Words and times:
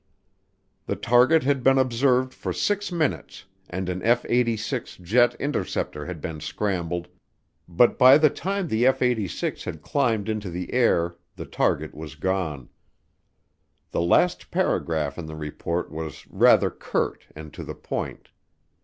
The 0.87 0.95
target 0.95 1.43
had 1.43 1.61
been 1.61 1.77
observed 1.77 2.33
for 2.33 2.51
six 2.51 2.91
minutes 2.91 3.45
and 3.69 3.87
an 3.87 4.01
F 4.01 4.25
86 4.27 4.97
jet 4.97 5.35
interceptor 5.35 6.07
had 6.07 6.19
been 6.19 6.39
scrambled 6.39 7.07
but 7.67 7.99
by 7.99 8.17
the 8.17 8.31
time 8.31 8.67
the 8.67 8.87
F 8.87 9.03
86 9.03 9.65
had 9.65 9.83
climbed 9.83 10.27
into 10.27 10.49
the 10.49 10.73
air 10.73 11.17
the 11.35 11.45
target 11.45 11.93
was 11.93 12.15
gone. 12.15 12.69
The 13.91 14.01
last 14.01 14.49
paragraph 14.49 15.19
in 15.19 15.27
the 15.27 15.35
report 15.35 15.91
was 15.91 16.27
rather 16.29 16.71
curt 16.71 17.27
and 17.35 17.53
to 17.53 17.63
the 17.63 17.75
point. 17.75 18.29